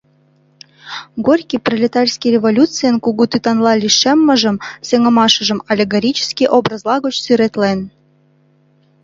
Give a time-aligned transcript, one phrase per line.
[1.25, 7.79] Горький пролетарский революцийын кугу тӱтанла лишеммыжым, сеҥымыжым аллегорический образла гоч сӱретлен.